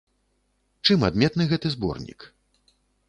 Чым 0.89 1.05
адметны 1.09 1.43
гэты 1.51 1.67
зборнік? 1.75 2.19